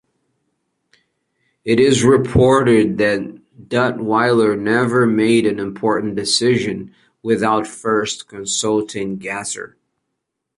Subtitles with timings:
[1.63, 9.77] It is reported that Duttweiler never made an important decision without first consulting Gasser.